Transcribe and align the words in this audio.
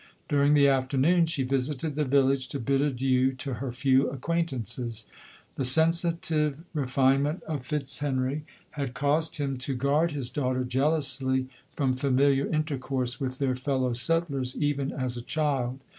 During 0.29 0.55
the 0.55 0.67
afternoon, 0.67 1.27
she 1.27 1.43
visited 1.43 1.93
the 1.93 2.05
village 2.05 2.47
to 2.47 2.59
bid 2.59 2.81
adieu 2.81 3.33
to 3.33 3.53
her 3.53 3.71
few 3.71 4.09
acquaintances. 4.09 5.05
The 5.57 5.63
sensitive 5.63 6.57
refinement 6.73 7.43
of 7.43 7.67
Fitzhenry 7.67 8.41
had 8.71 8.95
caused 8.95 9.35
him 9.37 9.59
to 9.59 9.75
guard 9.75 10.11
his 10.11 10.31
daughter 10.31 10.63
jealously 10.63 11.49
from 11.75 11.93
familiar 11.93 12.47
in 12.47 12.63
tercourse 12.63 13.19
with 13.19 13.37
their 13.37 13.53
fellow 13.55 13.93
settlers, 13.93 14.57
even 14.59 14.91
as 14.91 15.17
a 15.17 15.21
child. 15.21 15.79